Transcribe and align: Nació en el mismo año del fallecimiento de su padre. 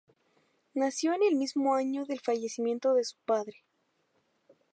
Nació 0.73 1.13
en 1.13 1.21
el 1.29 1.35
mismo 1.35 1.75
año 1.75 2.05
del 2.05 2.19
fallecimiento 2.21 2.95
de 2.95 3.03
su 3.03 3.17
padre. 3.23 3.63